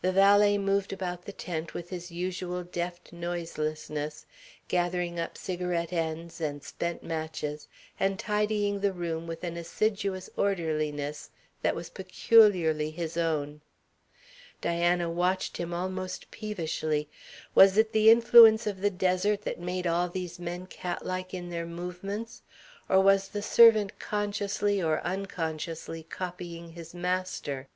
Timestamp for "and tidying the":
8.00-8.94